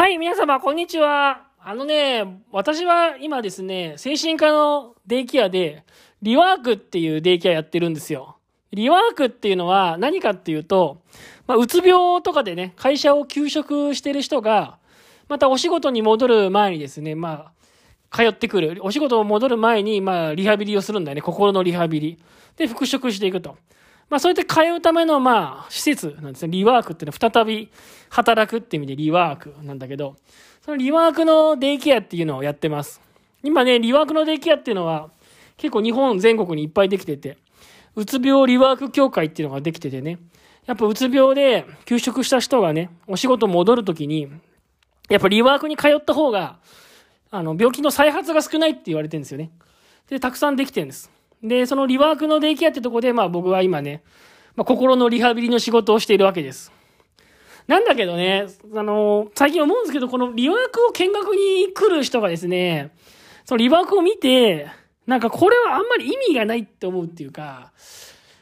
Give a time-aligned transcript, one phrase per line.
[0.00, 1.42] はい、皆様、こんにちは。
[1.62, 5.84] あのね、私は今ですね、精神科のデイケアで、
[6.22, 8.38] リワークっていうデイケアやってるんですよ。
[8.72, 11.02] リワークっていうのは何かっていうと、
[11.46, 14.78] まあ、うつ病とかでね、会社を休職してる人が、
[15.28, 17.52] またお仕事に戻る前にですね、ま
[18.10, 18.78] あ、通ってくる。
[18.80, 21.20] お仕事を戻る前に、まあ、リハビリをするんだよね。
[21.20, 22.18] 心のリハビリ。
[22.56, 23.58] で、復職していくと。
[24.10, 26.50] まあ、そうやって通うための、まあ、施設なんですね。
[26.50, 27.70] リワークっていうのは再び
[28.10, 30.16] 働くって意味でリワークなんだけど、
[30.62, 33.00] そのリワークのデイケアっていうのをやってます。
[33.44, 35.10] 今ね、リワークのデイケアっていうのは、
[35.56, 37.38] 結構日本全国にいっぱいできてて、
[37.94, 40.18] うつ病リワーク協会っていうのができててね、
[40.66, 44.28] やっぱうつ病で休職した人がね、お仕事戻るときに、
[45.08, 46.58] やっぱリワークに通った方が、
[47.30, 49.50] あの、病気の再発が少ないって言われてるんですよね。
[50.08, 51.10] で、たくさんできてるんです。
[51.42, 54.02] で、そのリワークのデイケアってとこで、まあ僕は今ね、
[54.56, 56.72] まあ、心のリハビリの仕事をしているわけです。
[57.66, 62.90] なんだけどね、あの、最近思うんですけど、このリワークを見学に来る人がですね、
[63.44, 64.68] そのリワークを見て、
[65.06, 67.72] なんかこれはあんまり意味がないって思うっていうか、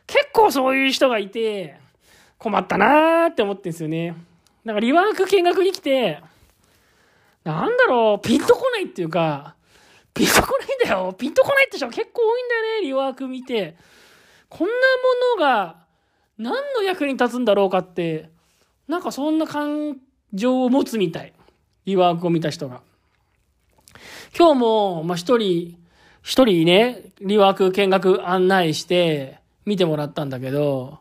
[0.07, 1.77] 結構そういう人がいて、
[2.39, 4.17] 困ったなーって思ってんですよね。
[4.65, 6.21] なんかリワーク見学に来て、
[7.45, 9.55] なんだろう、ピンとこないっていうか、
[10.19, 11.13] ピンとこないんだよ。
[11.13, 13.77] ピンとこないって人は結構多いんだよね、リワーク見て。
[14.49, 14.75] こんな
[15.37, 15.77] ものが
[16.39, 18.31] 何の役に立つんだろうかって、
[18.89, 19.99] なんかそんな感
[20.33, 21.33] 情を持つみたい。
[21.85, 22.81] リワークを見た人が。
[24.37, 25.79] 今日も、まあ、一人、
[26.23, 30.99] 一人ね、リワーク見学案内して見てもらったんだけど、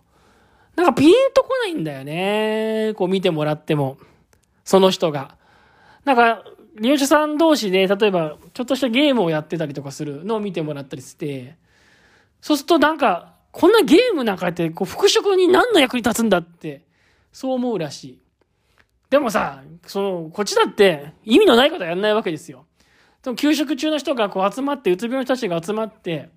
[0.76, 2.94] なんかピンとこないんだよね。
[2.96, 3.98] こう見てもらっても。
[4.64, 5.36] その人が。
[6.06, 6.44] なんか、
[6.80, 11.58] 利用者さん同士で、例えば、ちょっとしたゲームをやってたりとかするのを見てもらったりして、
[12.42, 16.86] そうするとなんか、こんなゲームなんかやって、こう、復職に何の役に立つんだって、
[17.32, 18.20] そう思うらしい。
[19.10, 22.66] でもさ、その、こっちだって意味のないことはやんないわけですよ。
[23.24, 26.30] その休職中の人がこう集まって、うつ病の人たちが集まって、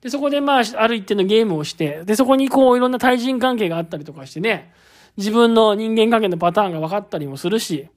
[0.00, 4.72] で、そこでまあ、ある一定のゲームをして、で、そこにこう、いろんな対人関係があったりとかしてね、
[5.16, 7.88] 自分の人間関係のパターンが分かったりもするし、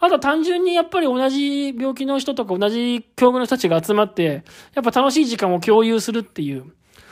[0.00, 4.42] あとは単純にやっぱり同じ病気の人とか同じ境遇の人たちが集まって、
[4.74, 6.64] やっぱ楽しい時間を共有するっていう、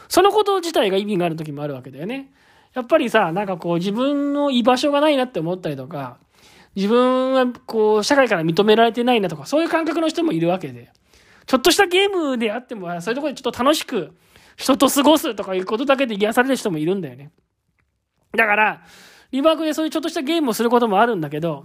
[0.08, 2.32] そのこと自体が意味がある時もあるわけだよね。
[2.74, 6.18] やっぱりさ、なんかこう自分の居場所がないなって思ったりとか、
[6.74, 10.90] 自分はこう社会から認められてないなとか、そういう感覚の人もいるわけで。
[11.46, 14.14] ちょっとしたゲームであっても、そういうところでちょっと楽しく
[14.56, 17.30] 人と過ごすとかいうことだけで癒される人もいるんだよね。
[18.36, 18.82] だから、
[19.32, 21.64] リバークでそういうちょっとしたゲームをすることもあるんだけど、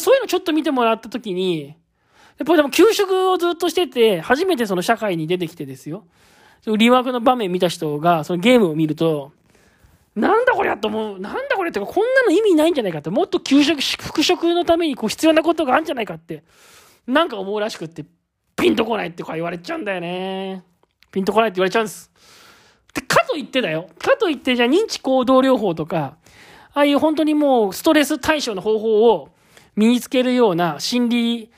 [0.00, 1.74] そういうのちょっと見てもらったときに、や
[2.42, 6.04] っぱりでも給食をずっとしてて、初めてその社会に出てきてですよ。
[6.66, 9.32] リワークの場面見た人が、そのゲームを見ると、
[10.16, 11.20] なんだこれやと思う。
[11.20, 16.44] なんだこれってか、こんなの意味ないんじゃないかって、もっと給食、復職のためにこう必要なことがあるんじゃないかって、
[17.06, 18.04] なんか思うらしくって、
[18.56, 20.62] ピンとこないって言われちゃうんだよね。
[21.10, 22.10] ピンとこないって言われちゃうんです。
[22.94, 23.88] で、かと言ってだよ。
[23.98, 26.16] かと言って、じゃあ認知行動療法とか、
[26.72, 29.30] ああいう本当にもうストレス対処の方法を
[29.76, 31.50] 身につけるような心理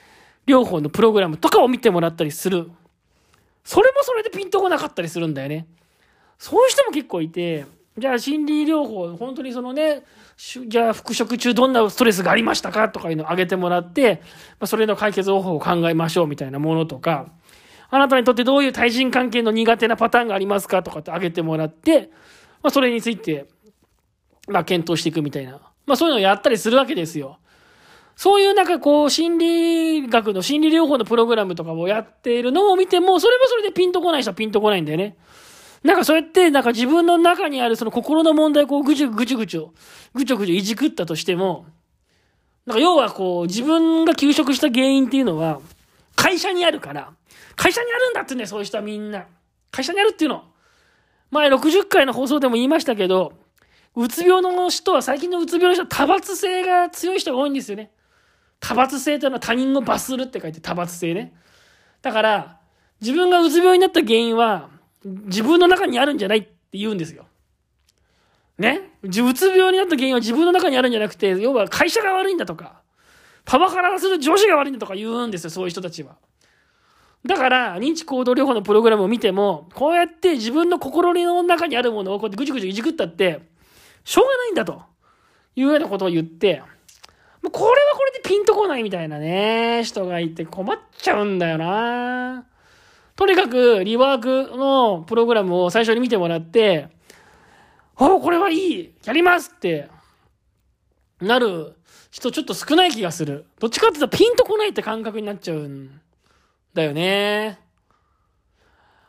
[0.47, 2.71] 療法のプログラムとかを見てもらったりする
[3.67, 5.67] それもそれでピンとこなかったりするんだよね。
[6.39, 7.67] そういう人も結構いて、
[7.99, 10.05] じゃあ心理療法、本当にそのね、
[10.69, 14.23] じゃあ復職中どんなストレスがありましたかとかいうのを挙げてもらって、
[14.61, 17.27] まあ、それの解決方法を考えましょうみたいなものとか、
[17.91, 22.11] あなたにとってどういう対人関係の苦手なパターンがありますかとかって挙げてもらって、
[22.63, 23.49] まあ、それについて、
[24.47, 25.59] まあ、検討していくみたいな。
[25.87, 27.41] まあ、そういうのをやったりするわけですよ。
[28.17, 35.17] そういうなんかこう、心理学の心理療法のプログラムとかをやっているのを見ても、それもそれでピンとこない人はピンとこないんだよね。
[35.83, 39.67] なんかそうやって、なんか自分の中にあるその心の問題をこうぐちゅぐちゅぐちゅ、
[40.15, 41.67] ぐちょぐちょいじくったとしても、
[42.65, 45.61] なんか要はこう、自分が休職した原因っていうのは、
[46.17, 47.13] 会社にあるから、
[47.55, 49.27] 会社にあるんだってね、そういう人はみんな。
[49.71, 50.43] 会社にあるっていうの。
[51.31, 53.35] 前60回の放送でも言いましたけど、
[53.95, 57.91] うつ病の人は、最近のうつ病の人は多発性が強い人が多いんですよね。
[58.61, 61.35] 多発性というのは他人を罰するって書いて多発性ね。
[62.03, 62.61] だから、
[63.01, 64.71] 自分がうつ病になった原因は、
[65.05, 67.27] 自分の中にあるんじゃないって言うんですよ。
[68.59, 68.93] ね？
[69.03, 72.81] うつ病になった原因は自分の中にあるんじゃなくて、要は会社が悪いんだとか、
[73.45, 76.17] パワハラする上司が悪いんだとか言うんですよ、そういう人たちは。
[77.25, 83.41] だから、認知行動療法のプログラムを見ても、こうやって自分の心の中にあるものをこうやってぐちぐちいじくったって、
[84.05, 84.83] しょうがないんだと
[85.55, 86.63] いうようなことを言って、
[87.47, 92.45] もうこれはこれでピンとこないみたいなね、人がいて困っちゃうんだよな。
[93.15, 96.89] とにかく、リワークのプログラムを最初に見てもらって、
[97.97, 99.89] おこれはいいやりますって、
[101.21, 101.77] なる
[102.11, 103.47] 人ちょっと少ない気がする。
[103.61, 106.01] どっちかって言ったらピンとこないって感覚になっちゃうん
[106.75, 107.61] だよね。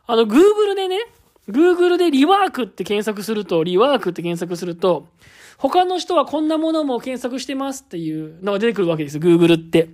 [0.06, 1.00] あの、Google でね、
[1.48, 5.08] Google でリワークって検索すると、リワークって検索すると、
[5.56, 9.88] 他の人はこんなものも検索してますっていうのが出てくるわけですよ、Google って。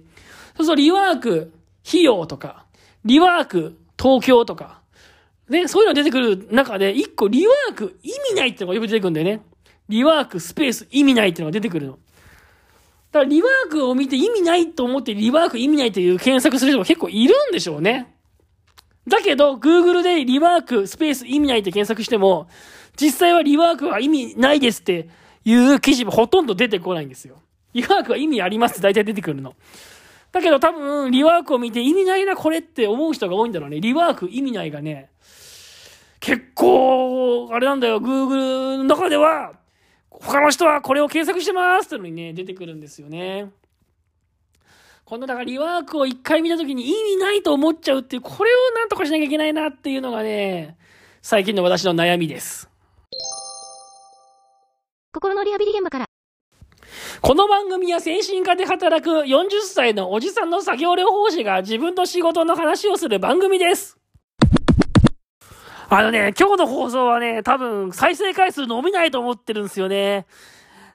[0.57, 1.53] そうそう、リワーク
[1.87, 2.67] 費用とか、
[3.05, 4.81] リワーク東京とか、
[5.49, 9.43] ね、そういうの出てくる中で、一個リワーク意味ないってのがよく出てくるんだよね。
[9.89, 11.93] リワークスペース意味ないってのが出てくるの。
[11.93, 18.14] だからリワークを見て意味ないと思ってリワーク意味ないという検索する人も結構いるんでしょうね。
[19.07, 22.49] だけど、Google でリワークスペース意味ないって検索しても、
[22.97, 25.09] 実際はリワークは意味ないですって
[25.45, 27.37] いう記事もほとんど出てこないんですよ。
[27.75, 29.55] リワークは意味ありますって大体出てくるの。
[30.33, 33.81] だけど多分、リワークを見て意味ないなこれって思う人が多いんだろうね。
[33.81, 35.11] リワーク意味ないがね、
[36.21, 39.53] 結構、あれなんだよ、Google の中では、
[40.11, 43.51] 他の人はこれを検索してますってのにね、出てくるんですよね。
[45.05, 50.79] このだからリワークを一回見た時に意味ないと思っちゃうっていう、これをなんとかしなきゃいけないなっていうのがね、
[51.21, 52.71] 最近の私の悩みです。
[55.13, 56.07] 心のリハビリ現場から。
[57.21, 63.99] この番組は精神科で働く40歳のおじさんの作業療法士が自分の仕事の話をする番組です。
[65.91, 70.25] あのね、今日の放送はね、多分再生回数伸びないと思ってるんですよね。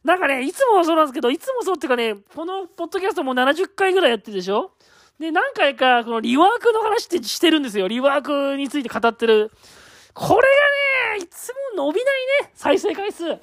[0.10, 4.72] なんかね、いつもそうなんですけど、いつもそうっていうかね、このポッドキャストも70回ぐらいやってるでしょ？
[5.20, 7.88] で、何回かこのリワークの話ってしてるんですよ。
[7.88, 9.52] リワークについて語ってる。
[10.16, 10.48] これ
[11.12, 13.20] がね、いつも伸びないね、再生回数。
[13.20, 13.42] とにか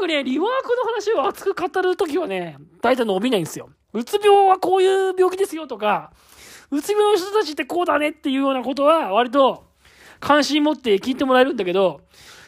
[0.00, 3.70] くね、リワークの話を熱く語るときはね、大体伸びないんですよ。
[3.94, 6.12] うつ病はこういう病気ですよとか、
[6.70, 9.64] うつ病の人たちってこうだねっていうようなことは割と
[10.20, 12.02] 関心持って聞いてもらえるんだけど、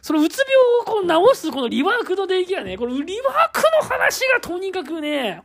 [0.07, 5.43] そのうつ病をこう治すこのリワークの電気はね、このリワークの話がとにかくね、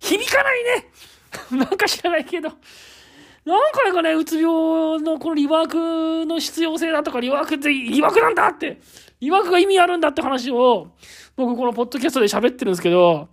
[0.00, 0.90] 響かないね。
[1.56, 2.50] なんか知らないけど。
[3.44, 8.80] 何回かね、うつ病のこのリワークの必要性だとか、リワークってリワークなんだって、
[9.20, 10.88] リワークが意味あるんだって話を、
[11.36, 13.28] 僕このポッドキャストで喋ってるんですけど、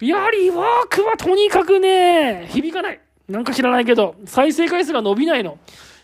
[0.00, 3.00] いや、リワークはとにかくね、響かない。
[3.28, 5.58] なんか知らないけど、再生回数が伸びないの。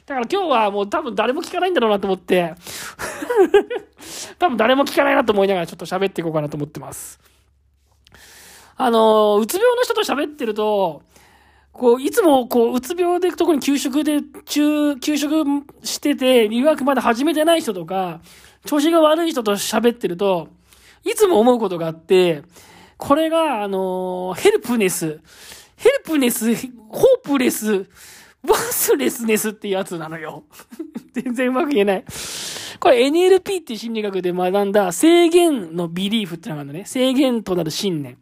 [0.06, 2.55] だから今日はもう多分誰も聞かないんだろうなと思って、
[4.38, 7.19] 多分誰も聞かないなと思いながらちょっと喋っていこうかなと思ってます。
[8.76, 11.03] あの、うつ病の人と喋ってると、
[11.73, 15.44] こう、いつも、こう、うつ病で特に給食で、中、給食
[15.82, 18.20] してて、留学まだ始めてない人とか、
[18.64, 20.49] 調子が悪い人と喋ってると、
[21.05, 22.43] いつも思うことがあって、
[22.97, 25.20] これが、あの、ヘルプネス、
[25.76, 27.87] ヘルプネス、ホープレス、
[28.48, 30.44] ワスレスネスってやつなのよ。
[31.12, 32.04] 全然うまく言えない。
[32.78, 36.84] これ NLP っていう心理学で学んだ制限のビリーフってのがあるのね。
[36.84, 38.19] 制限となる信念。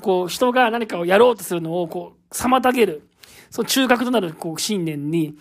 [0.00, 3.08] こう、人が何かをやろうとするのを、こう、妨げる。
[3.50, 5.36] その中核となる、こう、信念に、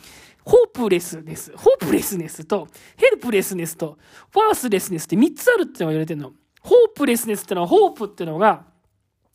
[0.46, 2.68] ホープレスネス、ホープレスネスと、
[2.98, 3.98] ヘルプレスネスと、
[4.36, 6.34] ワースレスネスって3つあるってのが言われてるの。
[6.62, 8.66] ホープレスネスってのは、ホープってのが、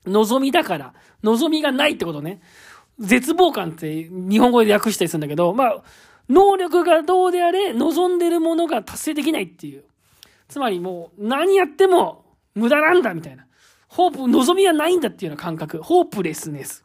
[0.06, 2.40] 望みだから、望みがないってことね。
[2.98, 5.82] 絶望感って日本語で訳したりするんだけど、まあ、
[6.28, 9.84] 能力がどうであれ、望んでるものが達成できないっていう。
[10.48, 12.24] つまりもう、何やっても
[12.54, 13.46] 無駄なんだみたいな。
[13.88, 15.82] ホープ、望みはないんだっていうような感覚。
[15.82, 16.84] ホープレスネス。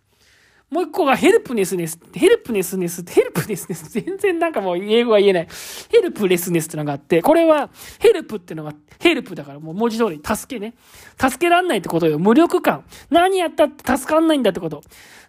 [0.74, 2.00] もう一個がヘルプネスネス。
[2.16, 3.04] ヘルプネスネス。
[3.04, 3.90] ヘルプネスネス。
[3.92, 5.48] 全然なんかもう英語が言えない。
[5.92, 7.70] ヘルプレスネスってのがあって、これは
[8.00, 10.74] ヘルプってのが、ヘルプだからもう文字通り助けね。
[11.22, 12.18] 助けらんないってことよ。
[12.18, 12.86] 無力感。
[13.12, 14.82] 何やったって助かんないんだってこと。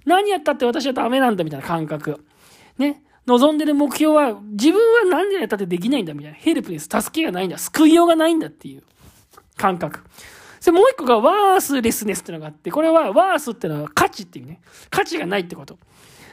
[0.06, 2.24] 何やったって私はダメなんだみたいな感覚。
[2.78, 3.02] ね。
[3.26, 6.38] 望んでる目標は、自分は何でやったってできないんだみたいな。
[6.38, 6.88] ヘルプです。
[6.90, 7.58] 助けがないんだ。
[7.58, 8.82] 救いようがないんだっていう
[9.58, 10.00] 感覚。
[10.64, 14.62] それもう一個がワースレスネスってのがあって、これはワースってのは価値っていうね。
[14.88, 15.76] 価値がないってこと。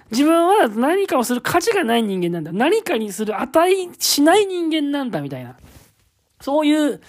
[0.09, 2.53] 自分は何かをする価値がない人間なんだ。
[2.53, 5.57] 何かにする値しない人間なんだみたいな。
[6.39, 7.01] そういう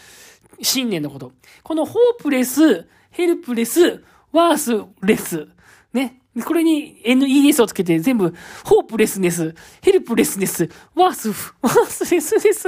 [0.63, 1.31] 信念のこと。
[1.63, 4.03] このホープレス、ヘルプレス、
[4.33, 5.47] ワースレス。
[5.93, 6.23] ね。
[6.45, 11.29] これに NES をつけて全部、ホープレスネス、ヘルプレスネス、ワース、
[11.63, 12.67] ワースレスネス。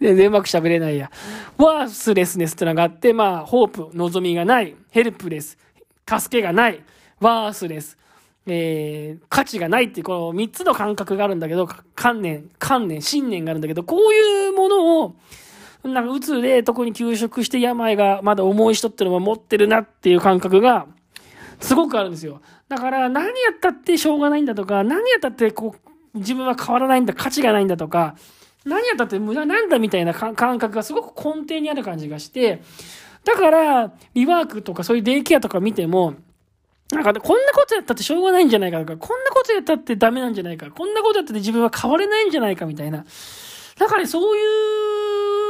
[0.00, 1.10] 全 然うまく喋れないや。
[1.58, 5.58] ワースレスネスってのがあって、まあ、ホープ、望みがない、ヘルプレス、
[6.08, 6.82] 助けがない、
[7.20, 7.96] ワースレス、
[8.46, 15.14] えー、価値がないっていう、この3つの感覚があるんだけど、観念、観念、信念があるんだけど、こういうものを、
[15.82, 20.86] なんか、うつで特に休職して病がまだ重い人ってのも持ってるなっていう感覚が、
[21.60, 22.40] すごくあるんですよ。
[22.68, 25.74] だから、何やったってしょうがないんだとか、何やったってこ
[26.14, 28.14] う、自分は変わらないんだ、価値がないんだとか、
[28.64, 32.62] 何やったって無駄なんだみたいな感覚がすごく根底にある感じがして、
[33.24, 36.14] だから、リワークとかそういうデイケアとか見ても、
[36.92, 43.04] なんか、こんなことやったってしょうがないんじゃないかとか、こんなことやったってダメなんじゃないか、こんなことやったって自分は変われないんじゃないかみたいな。
[43.78, 44.40] なんかね、そうい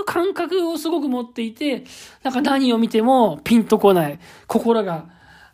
[0.03, 1.85] う感覚をすごく持っていて、
[2.23, 4.19] なんか何を見てもピンとこない。
[4.47, 5.07] 心が、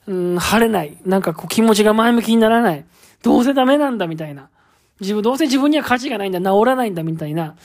[0.06, 0.98] うん、晴れない。
[1.04, 2.84] なんかこう気持ちが前向きにならない。
[3.22, 4.50] どうせダメなんだみたいな。
[5.00, 7.56] 自分、どうせ自分には価値がないんだ、治らないんだみたいな。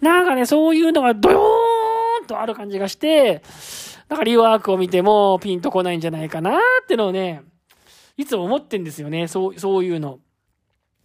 [0.00, 3.42] なんかね、そういうのがドヨーンとある感じがして、
[4.08, 7.42] なんかリワークを見てもピンとこないんじゃないかなってのをね、
[8.16, 9.26] いつも思ってんですよね。
[9.26, 10.20] そう、そういうの。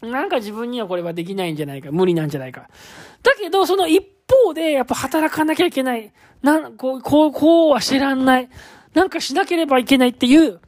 [0.01, 2.69] なんか自分にはこれはできないんじゃないか、無理なんじゃないか。
[3.23, 4.01] だけど、その一
[4.45, 6.11] 方で、やっぱ働かなきゃいけない。
[6.41, 8.49] なん、こう、こう、こうは知らんない。
[8.93, 10.59] なんかしなければいけないっていう、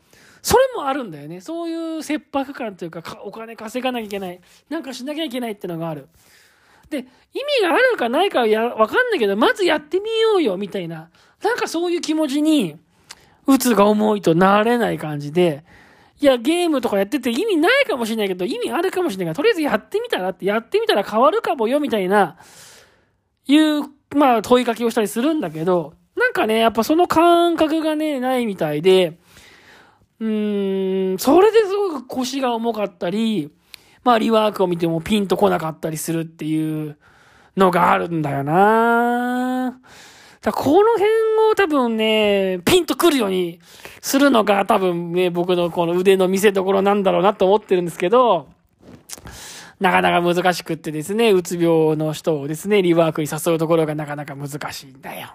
[0.43, 1.39] それもあるんだよね。
[1.39, 4.41] そういう切迫感というか、お金稼がなきゃいけない。
[4.69, 6.09] なんかしなきゃいけないってのがある。
[6.89, 7.07] で、意味
[7.61, 11.09] があるかないかは、わかんないけど、まずやってみようよ、みたいな。
[11.41, 12.75] なんかそういう気持ちに、
[13.47, 15.63] うつが重いとなれない感じで、
[16.19, 22.35] いや、ゲームとかやってて意味ないかもしれないけど、意味あるかもしれないから、とりあえずやってみたらって、やってみたら変わるかもよ、みたいな、
[23.47, 23.83] いう、
[24.13, 29.17] まあ、問いかけをしたりするんだけど、なんかね、やっぱその感覚がね、ないみたいで、
[30.23, 33.51] うーん、それですごく腰が重かったり、
[34.05, 36.97] まあ、リワークを見てもピンとこなかったりするっていう
[37.57, 39.77] のがあるんだよな
[40.41, 41.09] だこの辺
[41.51, 43.59] を多分ね、ピンとくるように
[44.01, 48.47] するのが多分ね、僕のこの腕の見せ所なんだろうなと思ってるんですけど、
[49.79, 55.29] なかなか難しくってですね、うつ病の人をですね、リワークに誘うところがなかなか難しいんだよ。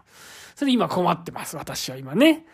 [0.54, 2.44] それで今困ってます、私は今ね。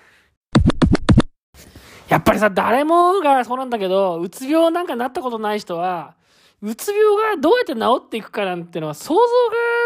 [2.14, 6.14] やっぱりさ、誰もがそうなんだけど、うつ病なんかなったことない人は、
[6.62, 9.26] うつ病がどうやって治っていくかなんてのは想像が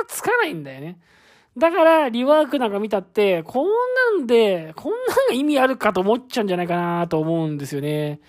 [0.09, 0.99] つかないんだよね。
[1.57, 3.67] だから、リワークなんか見たって、こん
[4.19, 8.21] なんで、こんなんが意味あるかと思っちゃうんじゃないかなと思うんですよね。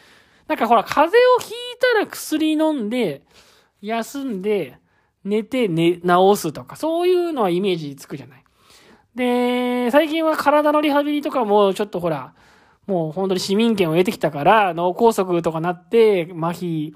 [0.48, 1.53] なんかほら、風邪をひい
[1.94, 3.24] たら薬飲んで、
[3.82, 4.77] 休んで、
[5.25, 8.44] 寝て、寝、治すとか、そういうのはイメージつくじゃない。
[9.13, 12.34] で、最近は体のリハビリとかもちょっとほら、
[12.89, 16.96] もう本当に市民権を得てきたから、脳梗塞とかなって、麻痺、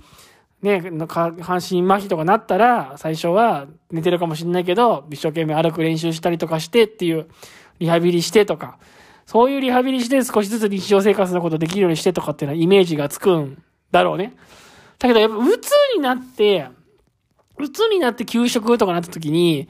[0.64, 7.28] ね、か半身麻痺とかなったら、最初は寝てるかもしれないけど、一生懸命歩く練習したりとかしてっていう、
[7.78, 8.80] リハビリしてとか、
[9.28, 14.34] そういうリハビリして少しずつ日常生活のことできるようにしてとかっていうのはイメージがつくんだろうね。
[14.98, 16.70] だけどやっぱ、うつになって、
[17.60, 19.70] うつになって休職とかなった時に、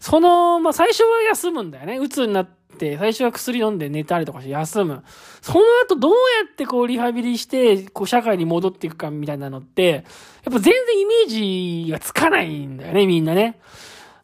[0.00, 1.98] その、まあ、最初は休むんだよね。
[1.98, 2.59] うつになって、
[2.98, 5.02] 最初は薬飲んで寝たりとかして休む。
[5.40, 6.16] その後どうや
[6.50, 10.04] ってこうリハビリして、こう社会に戻っていくかみたいなのって、
[10.44, 13.60] やっぱ全然イメージがつかないんだよね、みんなね。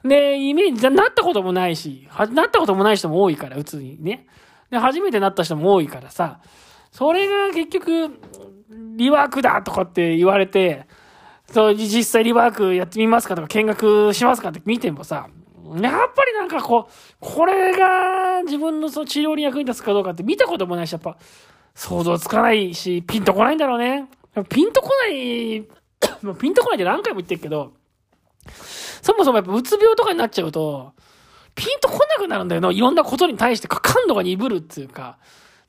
[0.05, 4.27] で、イメージ、なったこともないし、なったこともない人も多いから、うつにね。
[4.71, 6.41] で、初めてなった人も多いからさ、
[6.93, 8.11] それが結局、
[8.97, 10.87] リワークだとかって言われて、
[11.51, 15.29] そう、実際リワークやってみますかとか見学しますかって見てもさ、
[15.75, 21.17] やっぱりなんかこう、これが自分のその治療に役に立つかどうかって見たこともないし、やっぱ
[21.75, 24.09] 想像つかないし、ピンとこないんだろうね。
[24.49, 25.61] ピンとこない、
[26.23, 27.73] もうピンとこないって何回も言ってるけど、
[29.03, 30.93] そもそもやっぱうつ病とかになっちゃうと、
[31.55, 32.71] ピンとこなくなるんだよな。
[32.71, 35.19] いろんなことに対して感度が鈍るっていうか、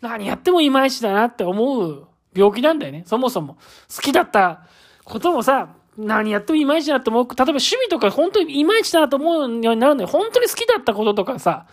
[0.02, 3.04] 何やってもいまいちだなって思う病気なんだよね。
[3.06, 3.58] そもそも。
[3.96, 4.68] 好きだった
[5.04, 7.28] こともさ、何やってもいまいちだなって思う。
[7.28, 10.08] 例えば趣味とか本当にいまいちだなと思うようになるんだよ。
[10.08, 11.66] 本当に好きだったこととかさ、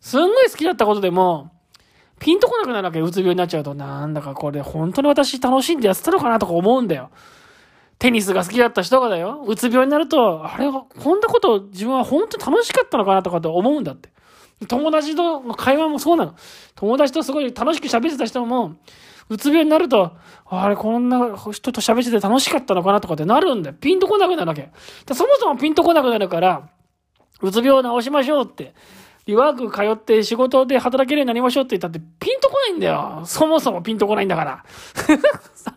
[0.00, 1.50] すんごい好きだったことでも、
[2.18, 3.00] ピンとこなくなるわけ。
[3.00, 7.10] うつ病になっちゃうと、なんだかこれ本当に私楽しんでやってたのかなとか思うんだよ。
[7.98, 9.44] テニスが好きだった人がだよ。
[9.46, 14.08] うつ病になると、あれは、こんなこと自分は本当に楽しかったのかなとかって思うんだって。
[14.68, 16.34] 友達との会話もそうなの。
[16.74, 18.74] 友達とすごい楽しく喋ってた人も、
[19.30, 23.76] うつ病になると、あれ、こんな人と喋ってて楽しかったのかなとかってなるんだよ。
[23.80, 24.70] ピンとこなくなるわけ。
[25.14, 26.68] そもそもピンとこなくなるから、
[27.40, 28.74] うつ病を治しましょうって。
[29.26, 33.22] リワーク通って仕事で働けるようになりましょうって言ったってピンとこないんだよ。
[33.24, 34.64] そもそもピンとこないんだから。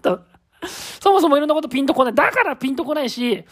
[1.02, 2.16] そもそもいろんなことピンとこない。
[2.16, 3.44] だからピンとこないし、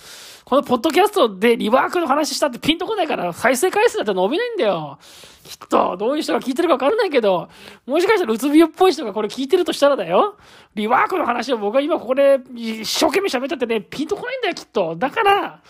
[0.46, 5.00] このポッドキャストでリワークの話したってピンとこないから再生回数だって伸びないんだよ。
[5.44, 7.50] きっと、どういう人が聞いてるかわかんないけど、
[7.86, 10.36] もしかしたらうつ病っぽい人がこれ聞いてるとしたらだよ。
[10.75, 14.96] リワークの話を僕は今ここで一生懸命喋ったってね、ピンとこないんだよ、きっと。
[14.96, 15.62] だから、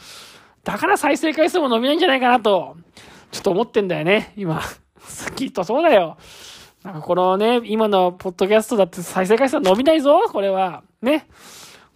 [0.63, 2.75] だから再生回数も伸びないんじゃないかなと、
[3.31, 4.61] ちょっと思ってんだよね、今。
[5.35, 6.17] きっとそうだよ。
[6.83, 10.83] なんかこのね、今のポッドキャストだって再生回数は伸びないぞ、これは。
[11.01, 11.27] ね。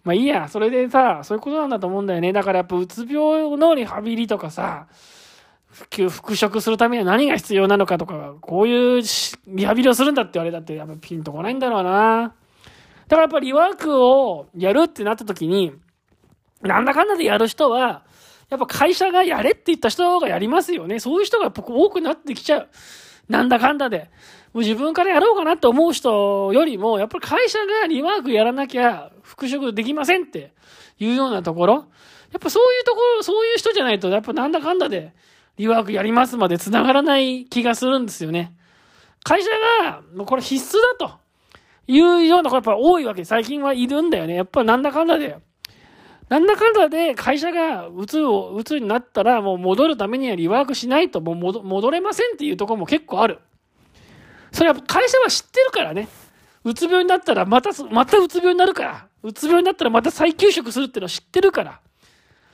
[0.04, 2.32] まあいいや、それでさ、そういうことなんだと思うんだよね。
[2.34, 4.88] だからやっぱうつ病のリハビリとかさ、
[5.72, 9.02] 復復職するためには何が必要なのかとか、こういう
[9.48, 12.36] リハビリをするんだって言われたって、やっぱピンとこないんだろうな。
[13.08, 15.74] だからやっぱりリワークをやるってなった時に、
[16.62, 18.04] なんだかんだでやる人は、
[18.50, 21.00] やっぱ会社がやれって言った人がやりますよね。
[21.00, 22.70] そういう人が僕多くなってきちゃう。
[23.28, 24.12] なんだかんだで。
[24.56, 30.54] もう自分からやろうかなって思う人よりも、やっぱり会社がリワークやらなきゃ復職できませんって
[30.98, 31.74] いうようなところ。
[31.74, 31.82] や
[32.38, 35.12] っぱそういうところ、そういう人じゃないと、やっぱなんだかんだで
[35.58, 38.54] リワークやりますまで繋がらない気がするんですよね。
[39.26, 39.50] 会社
[39.84, 41.18] が、もうこれ必須だと
[41.88, 43.26] いうような子やっぱ多いわけ。
[43.26, 44.36] 最近はいるんだよね。
[44.36, 45.36] やっぱなんだかんだで。
[46.30, 53.40] なんだかんだで会社がうつを、うつになったらもう戻るためにはリワークしないともう戻戻れませんっていうところも結構ある。
[54.56, 56.08] それは会社は知ってるからね。
[56.64, 59.08] うつ病になったらまた、またうつ病になるから。
[59.22, 61.82] うつ病になったらまた再休職するっていうのは知ってるから。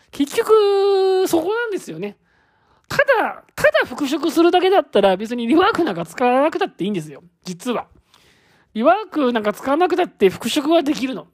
[0.09, 2.17] 結局、そこなんですよね。
[2.87, 7.21] ただ、ただ復職するだけだったら別にリワークなんか使わなくたっていいんですよ。
[7.43, 7.85] 実は。
[8.73, 11.27] リワークなんか使わなくたって復職はできるの。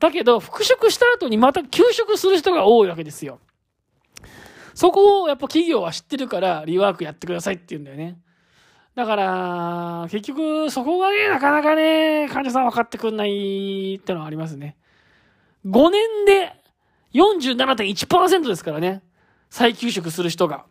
[0.00, 3.38] だけど、復職した後にまた休職する人が多いわけですよ。
[4.74, 8.18] そこをやっぱ企業は知ってるから、リワークやってくださいって言うんだよね。
[8.94, 14.76] だから、結局、そこがね、なかなかね、患者さん分かってくんないってのはありますね。
[15.66, 16.52] 5年で
[17.14, 19.02] 47.1%ですからね。
[19.48, 20.66] 再休職する人が。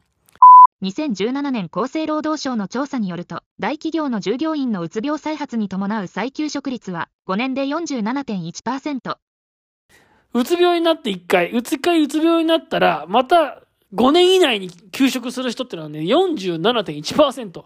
[0.84, 9.18] 2017年厚生労働省の調査によると、大企業の従業員のうつ病再発に伴う再休職率は5年で47.1%。
[10.34, 13.64] うつ病になって1回、うつ1回うつ病になったら、また
[13.94, 17.64] 5年以内に休職する人ってのはね、47.1%。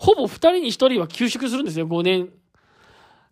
[0.00, 2.30] ほぼ2人に1人は休職するんですよ、5年。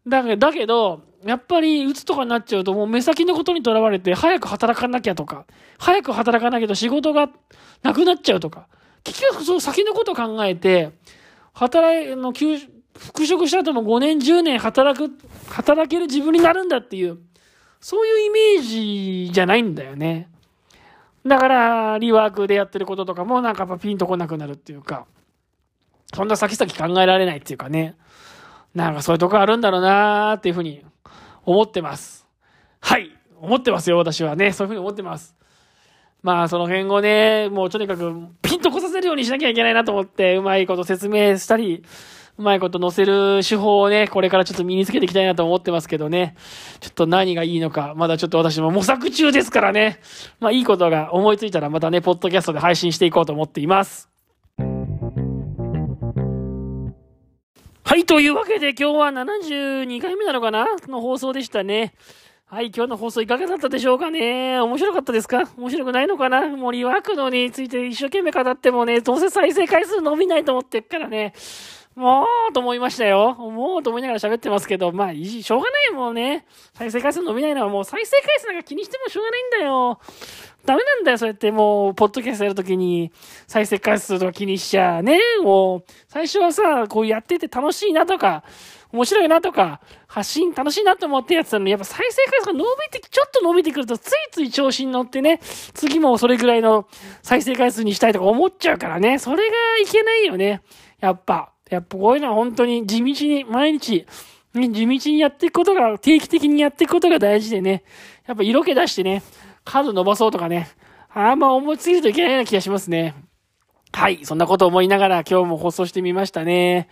[0.07, 5.47] だけだけど、やっぱり、うつとかになっちゃうと、もう目先のことにとらわれて、早く働かなきゃとか、
[5.79, 7.31] 早く働かなきゃと仕事が
[7.83, 8.69] なくなっちゃうとか、
[9.03, 10.91] 結局その先のことを考えて、
[11.55, 15.11] 働い、の、復職した後も5年、10年働く、
[15.49, 17.19] 働ける自分になるんだっていう、
[17.81, 20.29] そういうイメージじゃないんだよね。
[21.25, 25.07] だから、リワークでやってることとかもなんかやっぱピンとこなくなるっていうか、
[26.19, 27.95] そんな先々考えられないっていうかね。
[28.75, 30.85] なんかそういうとこあるんだろうなーっていうふうに
[31.45, 32.27] 思ってます。
[32.81, 33.13] はい。
[33.41, 34.51] 思ってますよ、私はね。
[34.51, 35.37] そういうふうに思ってます。
[36.21, 41.85] まあ、その辺をね、もうとにかくピンとこさせるようにしなきゃいけないなと思って、うまいこと説明したり、
[42.37, 46.35] うまいこと載せる手法をね、これからちょっと身につけていきたいなと思ってますけどね。
[46.81, 50.01] ちょっと何がいいのか、まだちょっと私も模索中ですからね。
[50.41, 54.18] まあ、いいことが思いついたらまたね、ポッドキャストで配信していこうと思っています。
[57.89, 60.67] はい、というわけで今日は72回目なのかな？
[60.89, 61.95] の放送でしたね。
[62.51, 64.59] はい、今日の放送いかがだったでしょうかね？
[64.59, 65.51] 面白かったですか？
[65.59, 66.49] 面白くないのかな？
[66.49, 71.35] もうリワークのについて一生懸命語ってもね、どうせ再生回数伸びないと思ってっからね、
[71.95, 73.35] もうと思いましたよ。
[73.35, 76.47] もうと思いながら喋ってますけど、まあ、しょうがないもんね。
[76.73, 80.01] 再生回数伸びないのはもう再生回数なんか気にしてもしょうがないんだよ。
[80.65, 83.11] ダメなんだよ、そうやってもう、ポッドキャストやるときに、
[83.47, 85.19] 再生回数とか気にしちゃね。
[85.43, 88.43] もう、最初はさ、こうやってて楽しいなとか、
[88.93, 95.41] 面白いなとか、発信楽しいなと思ってやってたのに、やっぱ再生回数が伸びて、ちょっと伸びてくると、ついつい調子に乗ってね、
[95.75, 96.87] 次もそれぐらいの
[97.23, 100.63] 再生回数にしたいとか思っちゃうからね、それがいけないよね。
[101.01, 101.53] やっぱ。
[101.69, 104.07] やっぱこういうのは本当に地道に、毎日、
[104.55, 107.85] 地道にやっていくことが、定期的にやっていくことが大事でね、
[108.27, 109.23] やっぱ色気出してね、
[109.65, 110.69] 数伸ばそうとかね、
[111.13, 113.15] あんま思いつぎるといけないような気がしますね。
[113.93, 116.89] はい、そんなこと思いながら今日も放送してみましたね。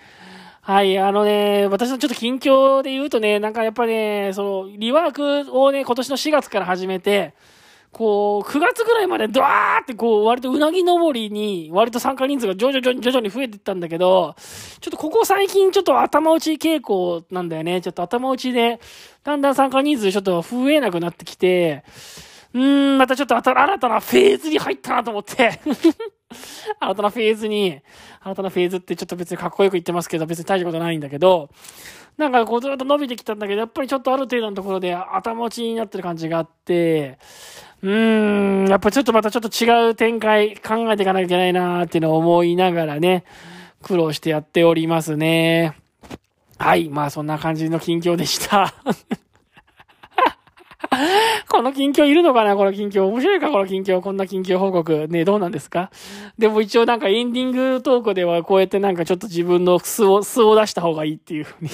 [0.67, 7.35] はい、あのね、私のちょっと近況で言うとね、なんかやっぱね、その、リワークをね、今年の4月から始めて、
[7.93, 14.35] こう、9月ぐらいまでドワーってこう、割とうなぎ登りに、割と参加人数が徐々に徐々に増えていったんだけど、
[14.81, 17.81] ちょっとここ最近ちょっと頭打ち傾向なんだよね。
[17.81, 18.81] ちょっと頭打ちで、
[19.23, 21.85] だんだん参加人数ちょっと増えなくなってきて、
[22.55, 25.61] うーん、またちょっと新たなフェーズに入ったなと思って
[26.81, 27.81] 新たなフェーズに、
[28.21, 31.51] 新たなフェーズってちょっと別にかっこよく言ってますけど、別に大したことないんだけど、
[32.17, 37.19] なんかこうずっと伸びてきたんだけど、やっぱりちょっとある程度のところで頭打ちになってる感じがあって、
[37.83, 43.25] うーん、やっぱちょっとまたちょっと違う展開考えていかなきゃいけないなーっていうのを思いながらね、
[43.83, 45.77] 苦労してやっておりますね。
[46.59, 48.75] はい、まあそんな感じの近況でした
[51.49, 52.57] この近況いるのかな？
[52.57, 53.07] この近況。
[53.07, 53.51] 面白いか？
[53.51, 54.01] この近況。
[54.01, 55.07] こんな近況報告。
[55.09, 55.91] ねどうなんですか？
[56.39, 61.71] でも一応なんかエンディングトークではこうやってなんかちょっと自分の素を、素を出した方がいいっていうふうに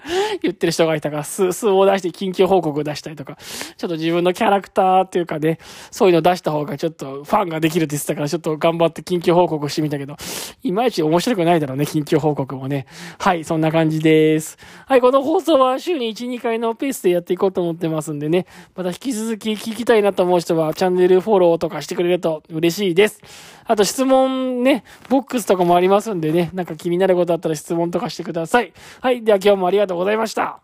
[0.42, 3.36] 言ってる人がいたから、数、数を出して緊急報告を出したりとか、
[3.76, 5.58] ちょっと自分のキャラクターっていうかね、
[5.90, 10.16] そういうの出した方がちょっとファンができるって言ってたから、ちょっと頑張って緊急報告してみたけど、
[10.62, 12.86] いまいち面白くないだろうね、緊急報告もね。
[13.18, 14.58] はい、そんな感じです。
[14.86, 23.20] はい、この放送は週に1、2回のペースでやっていこうと思ってますんでね、また引き続き聞きたいなと思う人はチャンネルフォローとかしてくれると嬉しいです。
[23.64, 28.72] あと質問ね、ボックスとかもありますんでね、なんか気になることあったら質問とかしてください。
[29.00, 29.22] はい。
[29.22, 30.60] では今日もありがとうございました。